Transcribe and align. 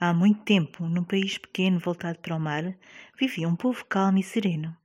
Há 0.00 0.12
muito 0.12 0.42
tempo, 0.42 0.88
num 0.88 1.04
país 1.04 1.38
pequeno 1.38 1.78
voltado 1.78 2.18
para 2.18 2.34
o 2.34 2.40
mar, 2.40 2.76
vivia 3.18 3.48
um 3.48 3.54
povo 3.54 3.84
calmo 3.84 4.18
e 4.18 4.22
sereno. 4.22 4.76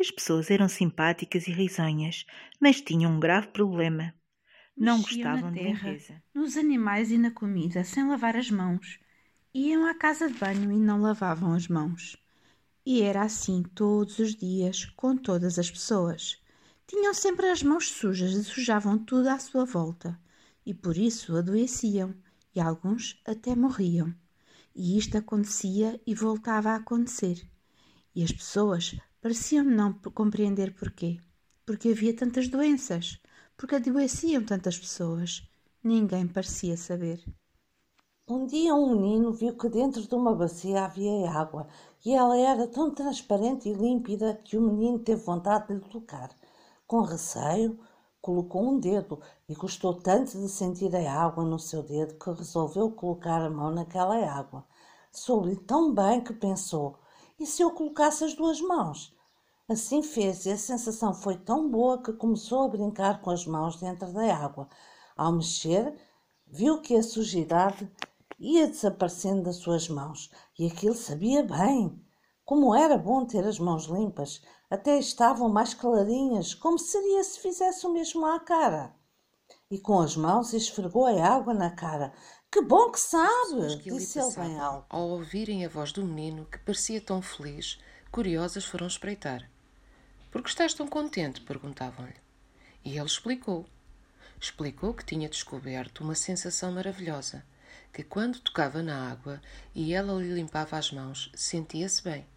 As 0.00 0.10
pessoas 0.10 0.50
eram 0.50 0.68
simpáticas 0.68 1.46
e 1.46 1.52
risonhas, 1.52 2.26
mas 2.60 2.80
tinham 2.80 3.12
um 3.12 3.20
grave 3.20 3.48
problema. 3.48 4.14
Não 4.76 4.98
Mexiam 4.98 5.02
gostavam 5.02 5.50
na 5.50 5.50
de 5.50 5.60
terra, 5.60 5.90
limpeza. 5.90 6.22
nos 6.34 6.56
animais 6.56 7.10
e 7.10 7.18
na 7.18 7.30
comida, 7.30 7.84
sem 7.84 8.08
lavar 8.08 8.36
as 8.36 8.50
mãos. 8.50 8.98
Iam 9.54 9.86
à 9.86 9.94
casa 9.94 10.28
de 10.28 10.34
banho 10.38 10.72
e 10.72 10.78
não 10.80 11.00
lavavam 11.00 11.52
as 11.54 11.68
mãos. 11.68 12.16
E 12.86 13.02
era 13.02 13.22
assim 13.22 13.62
todos 13.62 14.18
os 14.18 14.34
dias, 14.34 14.86
com 14.86 15.16
todas 15.16 15.58
as 15.58 15.70
pessoas. 15.70 16.42
Tinham 16.86 17.14
sempre 17.14 17.48
as 17.50 17.62
mãos 17.62 17.90
sujas 17.90 18.32
e 18.32 18.44
sujavam 18.44 18.98
tudo 18.98 19.28
à 19.28 19.38
sua 19.38 19.64
volta. 19.66 20.18
E 20.64 20.74
por 20.74 20.96
isso 20.96 21.36
adoeciam, 21.36 22.14
e 22.54 22.60
alguns 22.60 23.20
até 23.26 23.54
morriam. 23.56 24.14
E 24.78 24.98
isto 24.98 25.16
acontecia 25.16 25.98
e 26.06 26.14
voltava 26.14 26.68
a 26.68 26.76
acontecer. 26.76 27.48
E 28.14 28.22
as 28.22 28.30
pessoas 28.30 28.94
pareciam 29.22 29.64
não 29.64 29.94
compreender 29.94 30.74
porquê. 30.74 31.18
Porque 31.64 31.88
havia 31.88 32.14
tantas 32.14 32.46
doenças. 32.48 33.18
Porque 33.56 33.76
adoeciam 33.76 34.44
tantas 34.44 34.78
pessoas. 34.78 35.48
Ninguém 35.82 36.28
parecia 36.28 36.76
saber. 36.76 37.24
Um 38.28 38.44
dia 38.44 38.74
um 38.74 39.00
menino 39.00 39.32
viu 39.32 39.56
que 39.56 39.68
dentro 39.70 40.06
de 40.06 40.14
uma 40.14 40.34
bacia 40.34 40.84
havia 40.84 41.30
água 41.30 41.66
e 42.04 42.12
ela 42.12 42.36
era 42.36 42.66
tão 42.68 42.92
transparente 42.92 43.70
e 43.70 43.72
límpida 43.72 44.34
que 44.44 44.58
o 44.58 44.60
menino 44.60 44.98
teve 44.98 45.22
vontade 45.22 45.74
de 45.74 45.88
tocar. 45.88 46.36
Com 46.86 47.00
receio, 47.00 47.78
colocou 48.26 48.60
um 48.60 48.80
dedo 48.80 49.20
e 49.48 49.54
gostou 49.54 49.94
tanto 49.94 50.36
de 50.36 50.48
sentir 50.48 50.96
a 50.96 51.12
água 51.12 51.44
no 51.44 51.60
seu 51.60 51.80
dedo 51.80 52.18
que 52.18 52.28
resolveu 52.32 52.90
colocar 52.90 53.40
a 53.40 53.48
mão 53.48 53.70
naquela 53.70 54.16
água. 54.16 54.66
Soube-lhe 55.12 55.54
tão 55.54 55.94
bem 55.94 56.20
que 56.20 56.32
pensou: 56.32 56.98
e 57.38 57.46
se 57.46 57.62
eu 57.62 57.70
colocasse 57.70 58.24
as 58.24 58.34
duas 58.34 58.60
mãos? 58.60 59.14
Assim 59.68 60.02
fez 60.02 60.44
e 60.44 60.50
a 60.50 60.58
sensação 60.58 61.14
foi 61.14 61.36
tão 61.36 61.70
boa 61.70 62.02
que 62.02 62.12
começou 62.12 62.64
a 62.64 62.68
brincar 62.68 63.20
com 63.20 63.30
as 63.30 63.46
mãos 63.46 63.76
dentro 63.76 64.12
da 64.12 64.34
água. 64.34 64.68
Ao 65.16 65.30
mexer, 65.30 65.94
viu 66.48 66.80
que 66.80 66.96
a 66.96 67.04
sujidade 67.04 67.88
ia 68.40 68.66
desaparecendo 68.66 69.44
das 69.44 69.56
suas 69.56 69.88
mãos 69.88 70.32
e 70.58 70.66
aquilo 70.66 70.96
sabia 70.96 71.44
bem. 71.44 72.04
Como 72.46 72.76
era 72.76 72.96
bom 72.96 73.26
ter 73.26 73.44
as 73.44 73.58
mãos 73.58 73.86
limpas, 73.86 74.40
até 74.70 74.96
estavam 75.00 75.48
mais 75.48 75.74
clarinhas, 75.74 76.54
como 76.54 76.78
seria 76.78 77.24
se 77.24 77.40
fizesse 77.40 77.84
o 77.84 77.92
mesmo 77.92 78.24
à 78.24 78.38
cara. 78.38 78.94
E 79.68 79.80
com 79.80 79.98
as 79.98 80.16
mãos 80.16 80.52
esfregou 80.52 81.06
a 81.06 81.26
água 81.26 81.52
na 81.52 81.72
cara. 81.72 82.12
Que 82.48 82.62
bom 82.62 82.92
que 82.92 83.00
sabe, 83.00 83.78
que 83.78 83.90
disse 83.90 84.20
ele 84.20 84.32
bem 84.36 84.60
alto. 84.60 84.86
ao 84.88 85.08
ouvirem 85.08 85.64
a 85.64 85.68
voz 85.68 85.90
do 85.90 86.04
menino, 86.04 86.46
que 86.46 86.58
parecia 86.58 87.00
tão 87.00 87.20
feliz, 87.20 87.80
curiosas 88.12 88.64
foram 88.64 88.86
espreitar. 88.86 89.50
Por 90.30 90.40
que 90.40 90.48
estás 90.48 90.72
tão 90.72 90.86
contente? 90.86 91.40
perguntavam-lhe. 91.40 92.14
E 92.84 92.96
ele 92.96 93.06
explicou. 93.06 93.66
Explicou 94.40 94.94
que 94.94 95.04
tinha 95.04 95.28
descoberto 95.28 96.04
uma 96.04 96.14
sensação 96.14 96.70
maravilhosa, 96.70 97.44
que 97.92 98.04
quando 98.04 98.38
tocava 98.38 98.84
na 98.84 99.10
água 99.10 99.42
e 99.74 99.92
ela 99.92 100.14
lhe 100.14 100.32
limpava 100.32 100.78
as 100.78 100.92
mãos, 100.92 101.32
sentia-se 101.34 102.04
bem. 102.04 102.35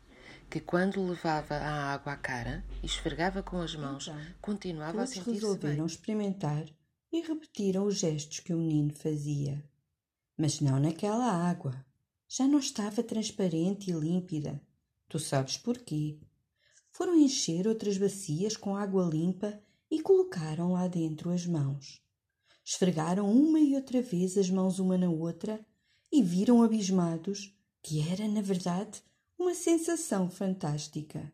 Que 0.50 0.60
quando 0.60 1.06
levava 1.06 1.56
a 1.56 1.94
água 1.94 2.14
à 2.14 2.18
cara 2.18 2.66
e 2.82 2.86
esfregava 2.88 3.44
com 3.44 3.62
as 3.62 3.76
mãos, 3.76 4.08
Então, 4.08 4.20
continuava 4.42 5.04
a 5.04 5.06
sentir-se 5.06 5.32
resolveram 5.32 5.78
bem. 5.78 5.86
experimentar 5.86 6.66
e 7.12 7.22
repetiram 7.22 7.86
os 7.86 8.00
gestos 8.00 8.40
que 8.40 8.54
o 8.54 8.58
menino 8.58 8.94
fazia. 8.94 9.64
Mas 10.36 10.60
não 10.60 10.80
naquela 10.80 11.32
água. 11.32 11.86
Já 12.28 12.48
não 12.48 12.60
estava 12.60 13.04
transparente 13.04 13.92
e 13.92 13.94
límpida. 13.94 14.60
Tu 15.08 15.20
sabes 15.20 15.58
porquê. 15.58 16.20
Foram 16.92 17.16
encher 17.16 17.68
outras 17.68 17.98
bacias 17.98 18.58
com 18.58 18.76
água 18.76 19.04
limpa 19.06 19.60
e 19.90 20.02
colocaram 20.02 20.74
lá 20.74 20.88
dentro 20.88 21.30
as 21.30 21.46
mãos. 21.46 22.02
Esfregaram 22.66 23.32
uma 23.32 23.60
e 23.60 23.76
outra 23.76 24.02
vez 24.02 24.38
as 24.38 24.50
mãos 24.50 24.80
uma 24.80 24.98
na 24.98 25.10
outra 25.10 25.64
e 26.12 26.22
viram 26.24 26.64
abismados 26.64 27.56
que 27.82 28.08
era, 28.08 28.28
na 28.28 28.42
verdade, 28.42 29.02
uma 29.40 29.54
sensação 29.54 30.30
fantástica. 30.30 31.32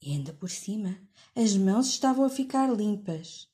E 0.00 0.12
ainda 0.12 0.34
por 0.34 0.50
cima, 0.50 0.98
as 1.34 1.56
mãos 1.56 1.88
estavam 1.88 2.24
a 2.26 2.28
ficar 2.28 2.70
limpas. 2.70 3.48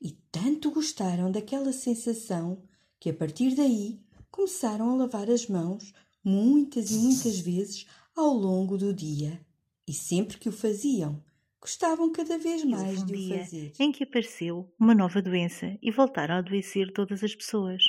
E 0.00 0.12
tanto 0.32 0.70
gostaram 0.70 1.30
daquela 1.30 1.72
sensação 1.72 2.62
que 2.98 3.10
a 3.10 3.14
partir 3.14 3.54
daí 3.54 4.00
começaram 4.30 4.90
a 4.90 4.94
lavar 4.94 5.30
as 5.30 5.46
mãos 5.46 5.92
muitas 6.24 6.90
e 6.90 6.94
muitas 6.94 7.38
vezes 7.38 7.86
ao 8.16 8.32
longo 8.32 8.78
do 8.78 8.94
dia. 8.94 9.38
E 9.86 9.92
sempre 9.92 10.38
que 10.38 10.48
o 10.48 10.52
faziam, 10.52 11.22
gostavam 11.60 12.10
cada 12.10 12.38
vez 12.38 12.64
mais 12.64 13.02
um 13.02 13.06
de 13.06 13.14
o 13.14 13.38
fazer. 13.38 13.72
em 13.78 13.92
que 13.92 14.04
apareceu 14.04 14.72
uma 14.78 14.94
nova 14.94 15.20
doença 15.20 15.76
e 15.82 15.90
voltaram 15.90 16.36
a 16.36 16.38
adoecer 16.38 16.90
todas 16.92 17.22
as 17.22 17.34
pessoas. 17.34 17.82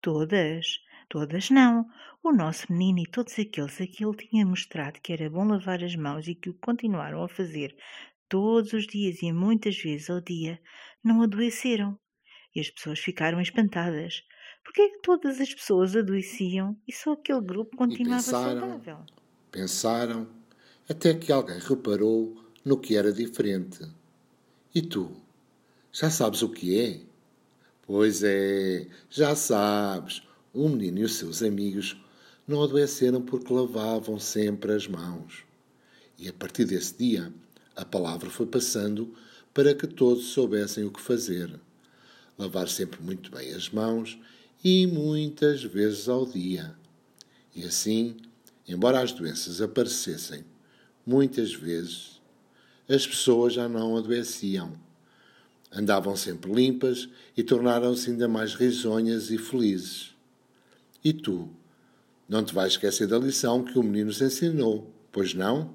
Todas? 0.00 0.66
Todas 1.08 1.50
não. 1.50 1.86
O 2.22 2.32
nosso 2.32 2.72
menino 2.72 3.00
e 3.00 3.10
todos 3.10 3.38
aqueles 3.38 3.80
a 3.80 3.86
que 3.86 4.04
ele 4.04 4.16
tinha 4.16 4.46
mostrado 4.46 5.00
que 5.00 5.12
era 5.12 5.30
bom 5.30 5.44
lavar 5.46 5.82
as 5.82 5.94
mãos 5.94 6.26
e 6.26 6.34
que 6.34 6.50
o 6.50 6.54
continuaram 6.54 7.22
a 7.22 7.28
fazer 7.28 7.76
todos 8.28 8.72
os 8.72 8.86
dias 8.86 9.22
e 9.22 9.32
muitas 9.32 9.76
vezes 9.76 10.10
ao 10.10 10.20
dia, 10.20 10.60
não 11.04 11.22
adoeceram. 11.22 11.98
E 12.54 12.60
as 12.60 12.70
pessoas 12.70 12.98
ficaram 12.98 13.40
espantadas. 13.40 14.22
Por 14.64 14.72
que 14.72 14.82
é 14.82 14.88
que 14.88 15.02
todas 15.02 15.40
as 15.40 15.52
pessoas 15.52 15.94
adoeciam 15.94 16.76
e 16.86 16.92
só 16.92 17.12
aquele 17.12 17.40
grupo 17.40 17.76
continuava 17.76 18.22
pensaram. 18.22 18.60
saudável? 18.60 19.06
Pensaram, 19.50 20.28
até 20.88 21.14
que 21.14 21.30
alguém 21.30 21.58
reparou 21.58 22.44
no 22.64 22.78
que 22.78 22.96
era 22.96 23.12
diferente. 23.12 23.86
E 24.74 24.82
tu? 24.82 25.14
Já 25.92 26.10
sabes 26.10 26.42
o 26.42 26.50
que 26.50 26.80
é? 26.80 27.00
Pois 27.82 28.22
é, 28.24 28.88
já 29.10 29.36
sabes. 29.36 30.22
O 30.54 30.68
menino 30.68 31.00
e 31.00 31.02
os 31.02 31.16
seus 31.16 31.42
amigos 31.42 31.96
não 32.46 32.62
adoeceram 32.62 33.20
porque 33.20 33.52
lavavam 33.52 34.20
sempre 34.20 34.72
as 34.72 34.86
mãos. 34.86 35.42
E 36.16 36.28
a 36.28 36.32
partir 36.32 36.64
desse 36.64 36.94
dia, 36.96 37.34
a 37.74 37.84
palavra 37.84 38.30
foi 38.30 38.46
passando 38.46 39.12
para 39.52 39.74
que 39.74 39.88
todos 39.88 40.26
soubessem 40.26 40.84
o 40.84 40.92
que 40.92 41.00
fazer. 41.00 41.50
Lavar 42.38 42.68
sempre 42.68 43.02
muito 43.02 43.32
bem 43.32 43.52
as 43.52 43.68
mãos 43.68 44.16
e 44.62 44.86
muitas 44.86 45.64
vezes 45.64 46.08
ao 46.08 46.24
dia. 46.24 46.72
E 47.52 47.64
assim, 47.64 48.16
embora 48.68 49.00
as 49.00 49.10
doenças 49.10 49.60
aparecessem 49.60 50.44
muitas 51.04 51.52
vezes, 51.52 52.20
as 52.88 53.04
pessoas 53.04 53.54
já 53.54 53.68
não 53.68 53.96
adoeciam. 53.96 54.72
Andavam 55.72 56.14
sempre 56.14 56.52
limpas 56.52 57.08
e 57.36 57.42
tornaram-se 57.42 58.08
ainda 58.08 58.28
mais 58.28 58.54
risonhas 58.54 59.32
e 59.32 59.38
felizes. 59.38 60.13
E 61.04 61.12
tu? 61.12 61.50
Não 62.26 62.42
te 62.42 62.54
vais 62.54 62.72
esquecer 62.72 63.06
da 63.06 63.18
lição 63.18 63.62
que 63.62 63.78
o 63.78 63.82
menino 63.82 64.06
nos 64.06 64.22
ensinou, 64.22 64.90
pois 65.12 65.34
não? 65.34 65.74